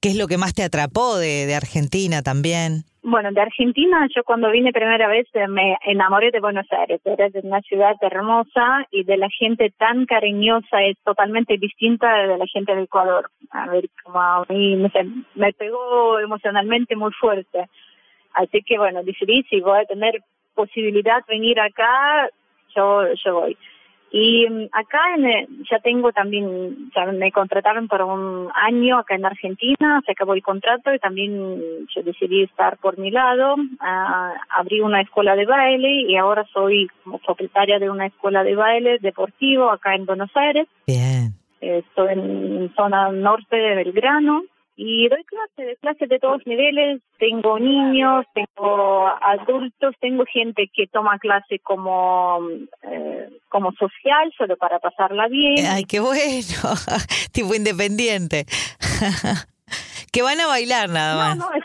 ¿Qué 0.01 0.11
es 0.11 0.17
lo 0.17 0.27
que 0.29 0.39
más 0.39 0.55
te 0.55 0.63
atrapó 0.63 1.19
de, 1.19 1.47
de 1.47 1.55
Argentina 1.55 2.23
también? 2.23 2.85
Bueno, 3.05 3.33
de 3.33 3.41
Argentina, 3.41 4.07
yo 4.15 4.23
cuando 4.23 4.49
vine 4.53 4.73
primera 4.73 5.09
vez 5.09 5.27
eh, 5.35 5.49
me 5.49 5.77
enamoré 5.87 6.31
de 6.31 6.39
Buenos 6.39 6.71
Aires. 6.71 7.01
Era 7.05 7.29
de 7.31 7.41
una 7.41 7.61
ciudad 7.63 7.97
hermosa 8.01 8.87
y 8.93 9.03
de 9.03 9.17
la 9.17 9.29
gente 9.29 9.73
tan 9.77 10.07
cariñosa, 10.07 10.83
es 10.85 10.97
totalmente 11.03 11.59
distinta 11.59 12.15
de 12.15 12.39
la 12.39 12.47
gente 12.47 12.73
del 12.73 12.85
Ecuador. 12.85 13.29
A 13.51 13.67
ver, 13.67 13.91
como 14.05 14.21
a 14.21 14.45
mí 14.49 14.77
me, 14.77 14.91
me 15.35 15.53
pegó 15.53 16.21
emocionalmente 16.21 16.95
muy 16.95 17.11
fuerte. 17.13 17.69
Así 18.35 18.63
que 18.63 18.79
bueno, 18.79 19.03
decidí 19.03 19.43
si 19.51 19.61
voy 19.61 19.81
a 19.81 19.85
tener 19.85 20.23
posibilidad 20.55 21.25
de 21.27 21.35
venir 21.35 21.61
acá, 21.61 22.29
yo, 22.75 23.13
yo 23.25 23.35
voy. 23.35 23.57
Y 24.15 24.47
mm, 24.47 24.69
acá 24.73 25.01
en, 25.17 25.65
ya 25.71 25.79
tengo 25.79 26.13
también, 26.13 26.91
ya 26.95 27.07
me 27.07 27.33
contrataron 27.33 27.89
para 27.89 28.05
un 28.05 28.51
año 28.55 28.99
acá 28.99 29.15
en 29.15 29.25
Argentina, 29.25 30.03
se 30.05 30.13
acabó 30.13 30.35
el 30.35 30.43
contrato 30.43 30.93
y 30.93 30.99
también 30.99 31.87
yo 31.95 32.03
decidí 32.03 32.43
estar 32.43 32.77
por 32.77 32.99
mi 32.99 33.11
lado. 33.11 33.55
Uh, 33.55 34.35
abrí 34.51 34.81
una 34.81 35.01
escuela 35.01 35.35
de 35.35 35.47
baile 35.47 36.03
y 36.03 36.17
ahora 36.17 36.45
soy 36.53 36.89
como 37.03 37.19
propietaria 37.21 37.79
de 37.79 37.89
una 37.89 38.07
escuela 38.07 38.45
de 38.45 38.55
baile 38.55 38.99
deportivo 38.99 39.71
acá 39.71 39.95
en 39.95 40.05
Buenos 40.05 40.31
Aires. 40.35 40.69
Bien. 40.87 41.33
Estoy 41.63 42.13
en 42.13 42.73
zona 42.77 43.11
norte 43.13 43.57
de 43.57 43.77
Belgrano 43.77 44.43
y 44.77 45.09
doy 45.09 45.23
clases, 45.25 45.79
clases 45.81 46.09
de 46.09 46.19
todos 46.19 46.47
niveles. 46.47 47.03
Tengo 47.19 47.59
niños, 47.59 48.25
tengo 48.35 49.07
adultos, 49.21 49.95
tengo 50.01 50.25
gente 50.25 50.71
que 50.73 50.87
toma 50.87 51.19
clase 51.19 51.59
como 51.61 52.41
eh, 52.83 53.29
como 53.49 53.73
social, 53.73 54.33
solo 54.37 54.57
para 54.57 54.79
pasarla 54.79 55.29
bien. 55.29 55.67
Ay, 55.67 55.85
qué 55.85 56.01
bueno, 56.01 56.19
tipo 57.33 57.55
independiente. 57.55 58.47
que 60.13 60.23
van 60.23 60.41
a 60.41 60.47
bailar 60.47 60.89
nada 60.89 61.17
más. 61.17 61.37
No, 61.37 61.51
no, 61.51 61.55
es, 61.55 61.65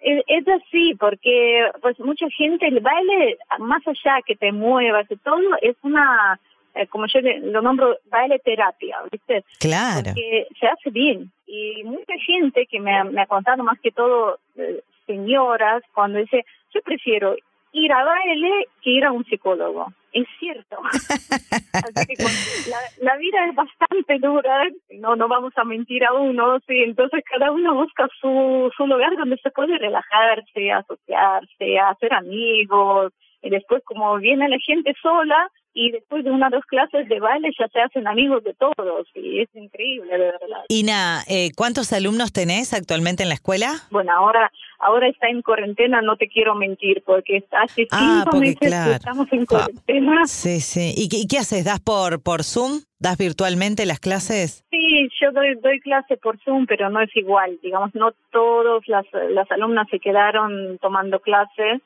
es, 0.00 0.22
es, 0.26 0.48
así, 0.48 0.94
porque 1.00 1.70
pues 1.80 1.98
mucha 2.00 2.26
gente, 2.30 2.68
el 2.68 2.80
baile, 2.80 3.38
más 3.58 3.82
allá 3.86 4.20
que 4.26 4.36
te 4.36 4.52
muevas 4.52 5.10
y 5.10 5.16
todo, 5.16 5.40
es 5.62 5.76
una 5.82 6.38
eh, 6.76 6.86
como 6.88 7.06
yo 7.06 7.20
lo 7.20 7.62
nombro, 7.62 7.98
baile 8.10 8.38
terapia, 8.38 8.98
¿viste? 9.10 9.44
Claro. 9.58 10.12
Porque 10.12 10.46
se 10.60 10.66
hace 10.66 10.90
bien. 10.90 11.32
Y 11.46 11.84
mucha 11.84 12.14
gente 12.26 12.66
que 12.66 12.80
me 12.80 12.96
ha, 12.96 13.04
me 13.04 13.22
ha 13.22 13.26
contado, 13.26 13.62
más 13.62 13.78
que 13.80 13.92
todo 13.92 14.38
eh, 14.56 14.82
señoras, 15.06 15.82
cuando 15.94 16.18
dice, 16.18 16.44
yo 16.74 16.80
prefiero 16.82 17.36
ir 17.72 17.92
a 17.92 18.04
baile 18.04 18.68
que 18.82 18.90
ir 18.90 19.04
a 19.04 19.12
un 19.12 19.24
psicólogo. 19.24 19.92
Es 20.12 20.26
cierto. 20.38 20.78
Así 20.82 22.06
que 22.06 22.22
la, 22.70 22.78
la, 23.02 23.16
vida 23.18 23.46
es 23.48 23.54
bastante 23.54 24.18
dura, 24.18 24.64
no 24.98 25.14
no 25.14 25.28
vamos 25.28 25.52
a 25.56 25.64
mentir 25.64 26.04
a 26.06 26.14
uno, 26.14 26.58
sí, 26.66 26.82
entonces 26.82 27.22
cada 27.30 27.50
uno 27.50 27.74
busca 27.74 28.08
su, 28.18 28.72
su 28.74 28.86
lugar 28.86 29.14
donde 29.16 29.36
se 29.36 29.50
puede 29.50 29.76
relajarse, 29.76 30.72
asociarse, 30.72 31.78
hacer 31.78 32.14
amigos, 32.14 33.12
y 33.42 33.50
después 33.50 33.82
como 33.84 34.16
viene 34.16 34.48
la 34.48 34.58
gente 34.58 34.94
sola, 35.02 35.50
y 35.76 35.90
después 35.90 36.24
de 36.24 36.30
una 36.30 36.48
o 36.48 36.50
dos 36.50 36.64
clases 36.64 37.06
de 37.06 37.20
baile 37.20 37.50
ya 37.56 37.68
se 37.68 37.80
hacen 37.80 38.08
amigos 38.08 38.42
de 38.44 38.54
todos 38.54 39.06
y 39.14 39.42
es 39.42 39.48
increíble, 39.54 40.10
de 40.10 40.18
verdad. 40.18 40.64
Ina, 40.68 41.22
eh, 41.28 41.50
¿cuántos 41.54 41.92
alumnos 41.92 42.32
tenés 42.32 42.72
actualmente 42.72 43.22
en 43.22 43.28
la 43.28 43.34
escuela? 43.34 43.68
Bueno, 43.90 44.10
ahora 44.12 44.50
ahora 44.78 45.06
está 45.08 45.28
en 45.28 45.42
cuarentena, 45.42 46.00
no 46.00 46.16
te 46.16 46.28
quiero 46.28 46.54
mentir, 46.54 47.02
porque 47.04 47.44
hace 47.50 47.86
ah, 47.90 48.22
cinco 48.24 48.38
meses 48.38 48.58
que 48.58 48.90
estamos 48.90 49.30
en 49.30 49.44
cuarentena. 49.44 50.26
Sí, 50.26 50.60
sí. 50.60 50.94
¿Y 50.96 51.26
qué, 51.28 51.38
haces? 51.38 51.66
¿Das 51.66 51.80
por, 51.80 52.22
por 52.22 52.42
Zoom? 52.42 52.80
¿Das 52.98 53.18
virtualmente 53.18 53.84
las 53.84 54.00
clases? 54.00 54.64
Sí, 54.70 55.10
yo 55.20 55.30
doy, 55.32 55.56
doy 55.62 55.80
clase 55.80 56.16
por 56.16 56.38
Zoom, 56.42 56.64
pero 56.64 56.88
no 56.88 57.02
es 57.02 57.14
igual. 57.14 57.58
Digamos, 57.62 57.94
no 57.94 58.12
todas 58.32 58.82
las, 58.88 59.04
las 59.30 59.50
alumnas 59.50 59.88
se 59.90 59.98
quedaron 59.98 60.78
tomando 60.78 61.20
clases 61.20 61.82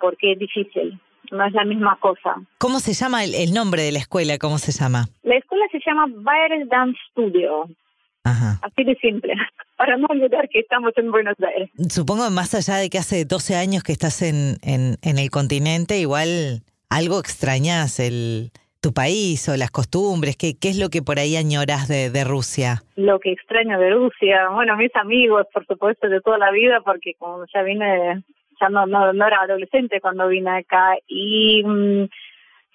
porque 0.00 0.32
es 0.32 0.38
difícil 0.40 1.00
no 1.30 1.44
es 1.44 1.52
la 1.52 1.64
misma 1.64 1.96
cosa. 2.00 2.36
¿Cómo 2.58 2.80
se 2.80 2.92
llama 2.92 3.24
el, 3.24 3.52
nombre 3.52 3.82
de 3.82 3.92
la 3.92 3.98
escuela? 3.98 4.38
¿Cómo 4.38 4.58
se 4.58 4.72
llama? 4.72 5.06
La 5.22 5.36
escuela 5.36 5.64
se 5.70 5.80
llama 5.84 6.06
Bayer 6.08 6.66
Dance 6.68 6.98
Studio. 7.10 7.68
Ajá. 8.24 8.58
Así 8.62 8.84
de 8.84 8.94
simple, 8.96 9.34
para 9.76 9.96
no 9.96 10.06
olvidar 10.08 10.48
que 10.48 10.60
estamos 10.60 10.92
en 10.96 11.10
Buenos 11.10 11.36
Aires. 11.40 11.70
Supongo, 11.88 12.28
más 12.30 12.54
allá 12.54 12.76
de 12.76 12.90
que 12.90 12.98
hace 12.98 13.24
12 13.24 13.56
años 13.56 13.82
que 13.82 13.92
estás 13.92 14.22
en, 14.22 14.56
en, 14.62 14.96
en 15.02 15.18
el 15.18 15.30
continente, 15.30 15.98
igual 15.98 16.62
algo 16.90 17.18
extrañas 17.20 18.00
el 18.00 18.50
tu 18.80 18.92
país 18.92 19.48
o 19.48 19.56
las 19.56 19.70
costumbres? 19.70 20.36
¿Qué, 20.36 20.54
qué 20.60 20.68
es 20.68 20.78
lo 20.78 20.88
que 20.88 21.02
por 21.02 21.18
ahí 21.18 21.36
añoras 21.36 21.88
de, 21.88 22.10
de 22.10 22.24
Rusia? 22.24 22.82
Lo 22.96 23.18
que 23.18 23.32
extraño 23.32 23.78
de 23.78 23.90
Rusia, 23.90 24.48
bueno, 24.50 24.76
mis 24.76 24.94
amigos, 24.96 25.46
por 25.52 25.66
supuesto, 25.66 26.08
de 26.08 26.20
toda 26.20 26.38
la 26.38 26.50
vida, 26.50 26.80
porque 26.84 27.14
como 27.18 27.44
ya 27.52 27.62
vine 27.62 28.22
ya 28.60 28.68
no, 28.68 28.86
no, 28.86 29.12
no 29.12 29.26
era 29.26 29.42
adolescente 29.42 30.00
cuando 30.00 30.28
vine 30.28 30.50
acá 30.50 30.96
y 31.06 31.62
mm, 31.64 32.08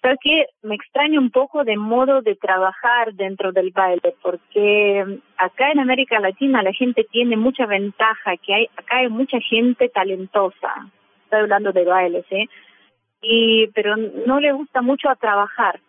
sabes 0.02 0.20
que 0.22 0.46
me 0.62 0.76
extraño 0.76 1.20
un 1.20 1.32
poco 1.32 1.64
de 1.64 1.78
modo 1.78 2.22
de 2.22 2.36
trabajar 2.36 3.14
dentro 3.14 3.52
del 3.52 3.72
baile 3.72 4.16
porque 4.22 5.04
mm, 5.06 5.14
acá 5.38 5.72
en 5.72 5.80
América 5.80 6.20
Latina 6.20 6.62
la 6.62 6.74
gente 6.74 7.06
tiene 7.12 7.38
mucha 7.38 7.66
ventaja 7.66 8.38
que 8.38 8.54
hay 8.54 8.70
acá 8.78 8.98
hay 8.98 9.10
mucha 9.10 9.40
gente 9.40 9.90
talentosa. 9.90 10.90
Estoy 11.24 11.40
hablando 11.40 11.72
de 11.72 11.86
baile 11.86 12.26
sí 12.30 12.50
y 13.22 13.68
pero 13.68 13.96
no 13.98 14.40
le 14.40 14.52
gusta 14.52 14.82
mucho 14.82 15.10
a 15.10 15.16
trabajar. 15.16 15.80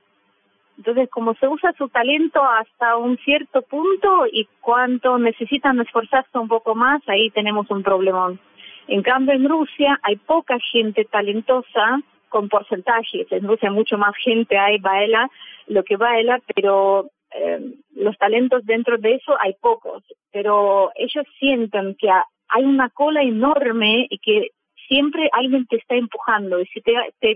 Entonces, 0.76 1.08
como 1.10 1.34
se 1.34 1.46
usa 1.46 1.72
su 1.78 1.88
talento 1.88 2.42
hasta 2.42 2.96
un 2.96 3.16
cierto 3.18 3.62
punto 3.62 4.26
y 4.30 4.48
cuando 4.60 5.18
necesitan 5.18 5.80
esforzarse 5.80 6.36
un 6.36 6.48
poco 6.48 6.74
más, 6.74 7.00
ahí 7.06 7.30
tenemos 7.30 7.70
un 7.70 7.82
problemón. 7.82 8.40
En 8.88 9.02
cambio, 9.02 9.34
en 9.34 9.48
Rusia 9.48 9.98
hay 10.02 10.16
poca 10.16 10.58
gente 10.72 11.04
talentosa 11.04 12.00
con 12.28 12.48
porcentajes. 12.48 13.30
En 13.30 13.46
Rusia 13.46 13.70
mucho 13.70 13.96
más 13.96 14.14
gente 14.16 14.58
hay 14.58 14.78
baila 14.78 15.30
lo 15.66 15.82
que 15.84 15.96
baila, 15.96 16.40
pero 16.54 17.10
eh, 17.30 17.60
los 17.94 18.18
talentos 18.18 18.64
dentro 18.64 18.98
de 18.98 19.14
eso 19.14 19.36
hay 19.40 19.54
pocos. 19.60 20.02
Pero 20.32 20.90
ellos 20.96 21.24
sienten 21.38 21.94
que 21.94 22.08
hay 22.10 22.64
una 22.64 22.90
cola 22.90 23.22
enorme 23.22 24.06
y 24.10 24.18
que 24.18 24.50
siempre 24.88 25.30
alguien 25.32 25.66
te 25.66 25.76
está 25.76 25.94
empujando. 25.94 26.60
Y 26.60 26.66
si 26.66 26.80
te, 26.80 26.92
te 27.20 27.34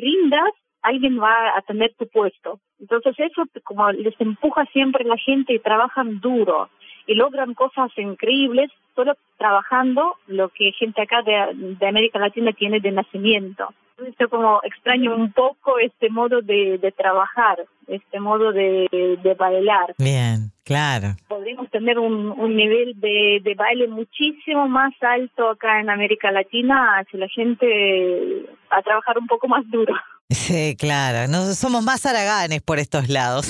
alguien 0.82 1.20
va 1.20 1.56
a 1.56 1.62
tener 1.62 1.94
tu 1.94 2.06
puesto. 2.08 2.60
Entonces 2.78 3.14
eso 3.18 3.44
como 3.64 3.90
les 3.92 4.20
empuja 4.20 4.64
siempre 4.66 5.04
la 5.04 5.16
gente 5.16 5.54
y 5.54 5.58
trabajan 5.58 6.20
duro 6.20 6.68
y 7.08 7.14
logran 7.14 7.54
cosas 7.54 7.90
increíbles 7.96 8.70
solo 8.94 9.14
trabajando 9.38 10.16
lo 10.26 10.50
que 10.50 10.72
gente 10.72 11.02
acá 11.02 11.22
de, 11.22 11.86
América 11.86 12.18
Latina 12.18 12.52
tiene 12.52 12.80
de 12.80 12.92
nacimiento. 12.92 13.72
Entonces 13.92 14.14
yo 14.20 14.28
como 14.28 14.60
extraño 14.62 15.16
un 15.16 15.32
poco 15.32 15.78
este 15.78 16.10
modo 16.10 16.42
de, 16.42 16.78
de 16.78 16.92
trabajar, 16.92 17.64
este 17.88 18.20
modo 18.20 18.52
de, 18.52 19.18
de 19.22 19.34
bailar. 19.34 19.94
Bien, 19.98 20.52
claro. 20.64 21.16
Podríamos 21.26 21.70
tener 21.70 21.98
un, 21.98 22.28
un 22.28 22.54
nivel 22.54 23.00
de, 23.00 23.40
de 23.42 23.54
baile 23.54 23.88
muchísimo 23.88 24.68
más 24.68 24.92
alto 25.00 25.48
acá 25.48 25.80
en 25.80 25.90
América 25.90 26.30
Latina 26.30 27.04
si 27.10 27.16
la 27.16 27.28
gente 27.28 28.46
a 28.70 28.82
trabajar 28.82 29.18
un 29.18 29.26
poco 29.26 29.48
más 29.48 29.68
duro. 29.70 29.94
Sí, 30.30 30.76
claro, 30.78 31.26
no 31.30 31.54
somos 31.54 31.82
más 31.82 32.04
araganes 32.04 32.61
por 32.61 32.78
estos 32.78 33.08
lados. 33.08 33.47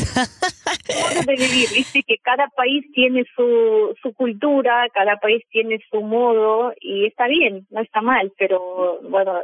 de 1.26 1.34
vivir, 1.34 1.68
viste 1.74 2.04
que 2.04 2.18
cada 2.18 2.46
país 2.48 2.84
tiene 2.94 3.24
su, 3.34 3.96
su 4.00 4.12
cultura, 4.14 4.86
cada 4.94 5.16
país 5.16 5.42
tiene 5.50 5.80
su 5.90 6.00
modo 6.02 6.72
y 6.80 7.06
está 7.06 7.26
bien, 7.26 7.66
no 7.70 7.80
está 7.80 8.00
mal, 8.00 8.32
pero 8.38 9.00
bueno, 9.02 9.40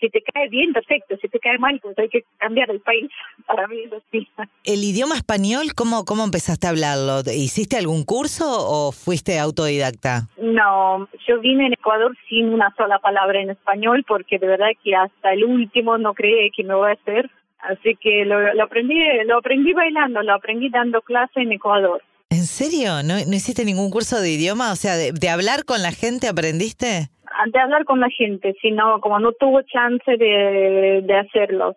si, 0.00 0.08
te 0.10 0.22
cae 0.22 0.48
bien, 0.48 0.72
perfecto. 0.72 1.16
Si 1.20 1.28
te 1.28 1.38
cae 1.38 1.58
mal, 1.58 1.78
pues 1.82 1.98
hay 1.98 2.08
que 2.08 2.24
cambiar 2.38 2.70
el 2.70 2.80
país. 2.80 3.10
Para 3.46 3.66
mí 3.66 3.76
es 3.84 3.92
así. 3.92 4.28
¿El 4.64 4.84
idioma 4.84 5.16
español, 5.16 5.74
cómo, 5.74 6.04
cómo 6.04 6.24
empezaste 6.24 6.66
a 6.66 6.70
hablarlo? 6.70 7.20
¿Hiciste 7.30 7.76
algún 7.76 8.04
curso 8.04 8.44
o 8.46 8.92
fuiste 8.92 9.38
autodidacta? 9.38 10.28
No, 10.36 11.08
yo 11.26 11.40
vine 11.40 11.66
en 11.66 11.72
Ecuador 11.72 12.16
sin 12.28 12.52
una 12.52 12.72
sola 12.76 12.98
palabra 12.98 13.40
en 13.40 13.50
español 13.50 14.04
porque 14.06 14.38
de 14.38 14.46
verdad 14.46 14.68
que 14.82 14.94
hasta 14.94 15.32
el 15.32 15.44
último 15.44 15.98
no 15.98 16.14
creí 16.14 16.50
que 16.50 16.64
me 16.64 16.74
voy 16.74 16.90
a 16.90 16.94
hacer. 16.94 17.30
Así 17.60 17.96
que 18.00 18.24
lo, 18.24 18.62
aprendí 18.62 18.94
lo 19.26 19.38
aprendí 19.38 19.72
bailando, 19.72 20.22
lo 20.22 20.34
aprendí 20.34 20.68
dando 20.70 21.02
clase 21.02 21.40
en 21.40 21.52
Ecuador. 21.52 22.02
¿En 22.30 22.46
serio? 22.46 23.02
¿No, 23.02 23.14
no 23.14 23.34
hiciste 23.34 23.64
ningún 23.64 23.90
curso 23.90 24.20
de 24.20 24.30
idioma? 24.30 24.70
O 24.70 24.76
sea, 24.76 24.96
de 24.96 25.28
hablar 25.28 25.64
con 25.64 25.82
la 25.82 25.92
gente 25.92 26.28
aprendiste? 26.28 27.10
De 27.46 27.58
hablar 27.58 27.84
con 27.84 28.00
la 28.00 28.10
gente, 28.10 28.54
sino 28.60 29.00
como 29.00 29.18
no 29.20 29.32
tuvo 29.32 29.62
chance 29.62 30.16
de, 30.16 31.02
de 31.04 31.16
hacerlo. 31.16 31.76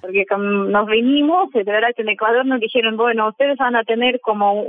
Porque 0.00 0.24
nos 0.36 0.86
vinimos, 0.86 1.50
de 1.52 1.64
verdad 1.64 1.90
que 1.96 2.02
en 2.02 2.10
Ecuador 2.10 2.46
nos 2.46 2.60
dijeron, 2.60 2.96
bueno, 2.96 3.28
ustedes 3.28 3.56
van 3.58 3.76
a 3.76 3.84
tener 3.84 4.20
como 4.20 4.66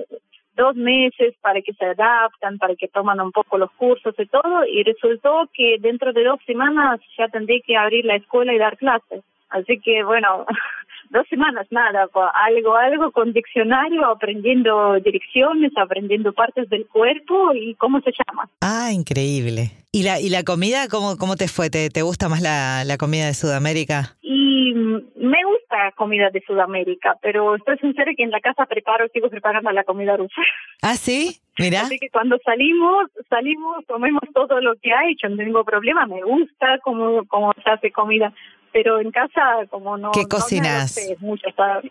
dos 0.55 0.75
meses 0.75 1.33
para 1.41 1.61
que 1.61 1.73
se 1.73 1.85
adaptan, 1.85 2.57
para 2.57 2.75
que 2.75 2.87
toman 2.89 3.21
un 3.21 3.31
poco 3.31 3.57
los 3.57 3.71
cursos 3.71 4.13
y 4.17 4.25
todo, 4.25 4.65
y 4.65 4.83
resultó 4.83 5.49
que 5.53 5.77
dentro 5.79 6.11
de 6.11 6.25
dos 6.25 6.39
semanas 6.45 6.99
ya 7.17 7.27
tendré 7.29 7.61
que 7.61 7.77
abrir 7.77 8.05
la 8.05 8.15
escuela 8.15 8.53
y 8.53 8.57
dar 8.57 8.77
clases. 8.77 9.23
Así 9.49 9.79
que 9.79 10.03
bueno, 10.03 10.45
dos 11.09 11.27
semanas 11.29 11.67
nada, 11.71 12.07
algo, 12.33 12.75
algo 12.75 13.11
con 13.11 13.33
diccionario, 13.33 14.05
aprendiendo 14.05 14.99
direcciones, 14.99 15.71
aprendiendo 15.77 16.33
partes 16.33 16.69
del 16.69 16.87
cuerpo 16.87 17.53
y 17.53 17.75
cómo 17.75 18.01
se 18.01 18.11
llama. 18.11 18.49
Ah, 18.61 18.91
increíble. 18.91 19.71
¿Y 19.91 20.03
la, 20.03 20.19
y 20.19 20.29
la 20.29 20.43
comida, 20.43 20.87
cómo, 20.87 21.17
cómo 21.17 21.35
te 21.35 21.47
fue? 21.47 21.69
¿Te, 21.69 21.89
te 21.89 22.03
gusta 22.03 22.29
más 22.29 22.41
la, 22.41 22.83
la 22.85 22.97
comida 22.97 23.25
de 23.25 23.33
Sudamérica? 23.33 24.15
Y 24.21 24.73
me 24.73 25.43
gusta 25.45 25.91
comida 25.95 26.29
de 26.29 26.41
Sudamérica, 26.45 27.17
pero 27.21 27.55
estoy 27.55 27.77
sincera 27.79 28.11
que 28.15 28.23
en 28.23 28.31
la 28.31 28.39
casa 28.39 28.65
preparo, 28.65 29.07
sigo 29.13 29.29
preparando 29.29 29.71
la 29.71 29.83
comida 29.83 30.15
rusa. 30.15 30.41
¿Ah, 30.81 30.95
sí? 30.95 31.39
Mira. 31.57 31.81
Así 31.81 31.97
que 31.99 32.09
cuando 32.09 32.37
salimos, 32.45 33.09
salimos, 33.29 33.83
comemos 33.85 34.21
todo 34.33 34.61
lo 34.61 34.75
que 34.75 34.93
hay, 34.93 35.15
yo 35.21 35.27
no 35.27 35.37
tengo 35.37 35.63
problema, 35.65 36.05
me 36.05 36.21
gusta 36.23 36.79
cómo, 36.83 37.25
cómo 37.27 37.51
se 37.63 37.69
hace 37.69 37.91
comida 37.91 38.31
pero 38.71 38.99
en 38.99 39.11
casa 39.11 39.65
como 39.69 39.97
no... 39.97 40.11
¿Qué 40.11 40.25
cocinas? 40.25 40.97
mucho, 41.19 41.47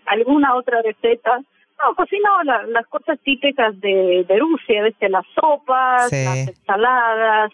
alguna 0.06 0.54
otra 0.54 0.82
receta. 0.82 1.38
No, 1.38 1.94
cocino 1.94 2.28
las 2.68 2.86
cosas 2.88 3.18
típicas 3.22 3.80
de, 3.80 4.24
de 4.26 4.38
Rusia, 4.38 4.82
¿ves? 4.82 4.94
las 5.00 5.24
sopas, 5.34 6.10
las 6.10 6.48
ensaladas, 6.48 7.52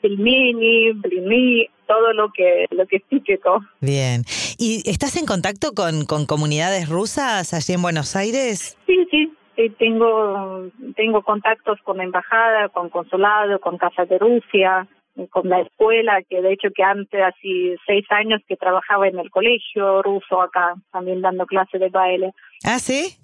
pilmeni, 0.00 0.92
blini, 0.92 1.68
todo 1.86 2.12
lo 2.12 2.30
que 2.32 2.66
lo 2.70 2.86
que 2.86 2.96
es 2.96 3.04
típico. 3.08 3.60
Bien. 3.80 4.22
¿Y 4.58 4.88
estás 4.88 5.16
en 5.16 5.26
contacto 5.26 5.72
con, 5.72 6.04
con 6.04 6.26
comunidades 6.26 6.88
rusas 6.88 7.52
allí 7.52 7.74
en 7.74 7.82
Buenos 7.82 8.14
Aires? 8.14 8.78
Sí, 8.86 9.06
sí. 9.10 9.32
tengo 9.78 10.70
tengo 10.94 11.22
contactos 11.22 11.80
con 11.82 11.96
la 11.98 12.04
embajada, 12.04 12.68
con 12.68 12.90
consulado, 12.90 13.58
con 13.60 13.76
Casa 13.76 14.04
de 14.04 14.18
Rusia, 14.18 14.86
con 15.30 15.48
la 15.48 15.60
escuela, 15.60 16.22
que 16.28 16.42
de 16.42 16.52
hecho 16.52 16.68
que 16.74 16.82
antes, 16.82 17.20
hace 17.22 17.76
seis 17.86 18.04
años 18.10 18.40
que 18.48 18.56
trabajaba 18.56 19.08
en 19.08 19.18
el 19.18 19.30
colegio 19.30 20.02
ruso 20.02 20.42
acá, 20.42 20.74
también 20.92 21.20
dando 21.20 21.46
clases 21.46 21.80
de 21.80 21.88
baile. 21.88 22.32
Ah, 22.64 22.78
sí, 22.78 23.16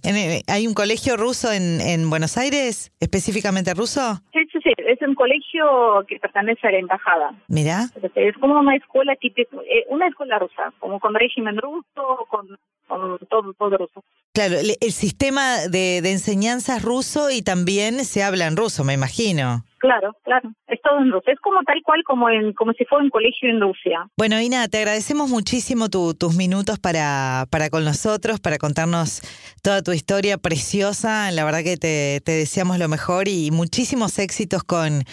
¿hay 0.47 0.67
un 0.67 0.75
colegio 0.75 1.17
ruso 1.17 1.53
en, 1.53 1.81
en 1.81 2.09
Buenos 2.11 2.37
Aires, 2.37 2.93
específicamente 3.01 3.75
ruso? 3.75 4.01
Sí, 4.33 4.41
sí, 4.53 4.59
sí, 4.63 4.73
es 4.77 5.01
un 5.03 5.15
colegio 5.15 6.05
que 6.07 6.19
pertenece 6.19 6.69
a 6.69 6.73
la 6.73 6.79
embajada. 6.79 7.35
Mira. 7.49 7.87
Es 8.15 8.37
como 8.39 8.59
una 8.59 8.77
escuela 8.77 9.17
típica, 9.17 9.57
eh, 9.69 9.85
una 9.89 10.09
escuela 10.09 10.39
rusa, 10.39 10.73
como 10.79 11.01
con 11.01 11.15
régimen 11.15 11.57
ruso, 11.57 12.27
con, 12.29 12.49
con 12.91 13.19
todo, 13.29 13.53
todo 13.55 13.79
ruso. 13.79 14.05
Claro, 14.33 14.57
el, 14.59 14.93
sistema 14.93 15.59
de, 15.69 16.03
de 16.03 16.13
enseñanza 16.13 16.77
es 16.77 16.83
ruso 16.83 17.31
y 17.31 17.43
también 17.43 18.05
se 18.05 18.23
habla 18.23 18.47
en 18.47 18.57
ruso, 18.57 18.85
me 18.85 18.93
imagino. 18.93 19.65
Claro, 19.79 20.15
claro, 20.25 20.51
es 20.67 20.81
todo 20.83 20.99
en 20.99 21.11
Rusia, 21.11 21.33
es 21.33 21.41
como 21.41 21.63
tal 21.63 21.81
cual 21.83 22.03
como 22.05 22.29
en 22.29 22.53
como 22.53 22.73
si 22.75 22.85
fuera 22.85 23.03
un 23.03 23.11
colegio 23.11 23.49
en 23.49 23.61
Rusia. 23.61 24.07
Bueno, 24.17 24.39
Ina, 24.39 24.69
te 24.69 24.79
agradecemos 24.79 25.31
muchísimo 25.31 25.89
tus 25.89 26.37
minutos 26.37 26.79
para, 26.79 27.47
para 27.51 27.71
con 27.71 27.85
nosotros, 27.85 28.41
para 28.41 28.59
contarnos 28.59 29.23
toda 29.63 29.83
tu 29.83 29.93
historia 29.93 30.37
preciosa. 30.37 31.31
La 31.31 31.45
verdad 31.45 31.65
que 31.65 31.79
te, 31.79 32.21
te 32.23 32.33
deseamos 32.33 32.79
lo 32.79 32.89
mejor 32.89 33.27
y 33.27 33.51
muchísimos 33.51 34.19
éxitos 34.19 34.63
con, 34.65 35.05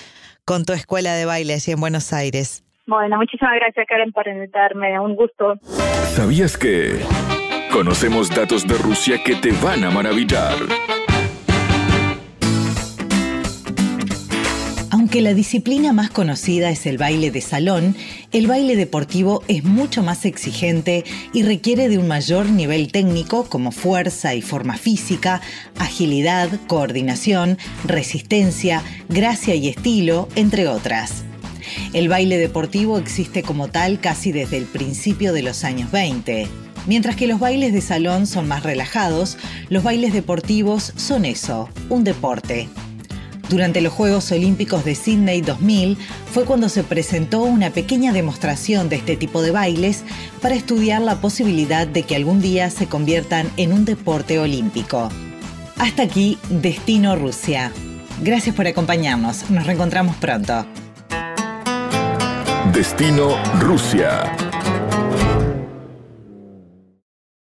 con 0.43 0.65
tu 0.65 0.73
escuela 0.73 1.13
de 1.13 1.25
baile 1.25 1.53
allí 1.53 1.71
en 1.71 1.79
Buenos 1.79 2.11
Aires. 2.11 2.63
Bueno, 2.87 3.17
muchísimas 3.17 3.55
gracias 3.55 3.85
Karen 3.87 4.11
por 4.11 4.27
invitarme, 4.27 4.99
un 4.99 5.15
gusto. 5.15 5.55
¿Sabías 6.15 6.57
que 6.57 6.99
conocemos 7.77 8.31
datos 8.31 8.67
de 8.67 8.75
Rusia 8.75 9.21
que 9.23 9.35
te 9.35 9.51
van 9.51 9.83
a 9.83 9.91
maravillar? 9.91 10.55
Aunque 14.89 15.21
la 15.21 15.35
disciplina 15.35 15.93
más 15.93 16.09
conocida 16.09 16.71
es 16.71 16.87
el 16.87 16.97
baile 16.97 17.29
de 17.29 17.41
salón, 17.41 17.95
el 18.31 18.47
baile 18.47 18.75
deportivo 18.75 19.43
es 19.47 19.63
mucho 19.63 20.01
más 20.01 20.25
exigente 20.25 21.03
y 21.33 21.43
requiere 21.43 21.87
de 21.87 21.99
un 21.99 22.07
mayor 22.07 22.49
nivel 22.49 22.91
técnico 22.91 23.43
como 23.47 23.71
fuerza 23.71 24.33
y 24.33 24.41
forma 24.41 24.75
física, 24.75 25.41
agilidad, 25.77 26.49
coordinación, 26.65 27.59
resistencia, 27.85 28.81
gracia 29.07 29.53
y 29.53 29.67
estilo, 29.67 30.29
entre 30.33 30.67
otras. 30.67 31.25
El 31.93 32.09
baile 32.09 32.39
deportivo 32.39 32.97
existe 32.97 33.43
como 33.43 33.67
tal 33.67 33.99
casi 33.99 34.31
desde 34.31 34.57
el 34.57 34.65
principio 34.65 35.31
de 35.31 35.43
los 35.43 35.63
años 35.63 35.91
20. 35.91 36.66
Mientras 36.87 37.17
que 37.17 37.27
los 37.27 37.39
bailes 37.39 37.73
de 37.73 37.81
salón 37.81 38.25
son 38.25 38.47
más 38.47 38.63
relajados, 38.63 39.37
los 39.69 39.83
bailes 39.83 40.13
deportivos 40.13 40.93
son 40.95 41.25
eso, 41.25 41.69
un 41.89 42.05
deporte. 42.05 42.69
Durante 43.49 43.81
los 43.81 43.93
Juegos 43.93 44.31
Olímpicos 44.31 44.83
de 44.83 44.95
Sydney 44.95 45.41
2000 45.41 45.97
fue 46.31 46.45
cuando 46.45 46.69
se 46.69 46.83
presentó 46.83 47.41
una 47.43 47.71
pequeña 47.71 48.11
demostración 48.13 48.89
de 48.89 48.97
este 48.97 49.17
tipo 49.17 49.41
de 49.41 49.51
bailes 49.51 50.03
para 50.41 50.55
estudiar 50.55 51.01
la 51.01 51.19
posibilidad 51.21 51.87
de 51.87 52.03
que 52.03 52.15
algún 52.15 52.41
día 52.41 52.69
se 52.69 52.87
conviertan 52.87 53.49
en 53.57 53.73
un 53.73 53.85
deporte 53.85 54.39
olímpico. 54.39 55.09
Hasta 55.77 56.03
aquí, 56.03 56.37
Destino 56.49 57.15
Rusia. 57.15 57.71
Gracias 58.21 58.55
por 58.55 58.65
acompañarnos. 58.65 59.49
Nos 59.49 59.65
reencontramos 59.65 60.15
pronto. 60.17 60.65
Destino 62.73 63.35
Rusia. 63.59 64.31